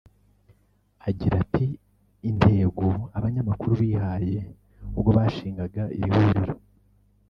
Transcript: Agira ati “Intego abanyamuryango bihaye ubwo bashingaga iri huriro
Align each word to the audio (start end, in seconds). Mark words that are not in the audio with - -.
Agira 1.07 1.33
ati 1.43 1.65
“Intego 2.29 2.87
abanyamuryango 3.17 3.71
bihaye 3.81 4.39
ubwo 4.97 5.09
bashingaga 5.17 5.83
iri 5.97 6.11
huriro 6.17 6.55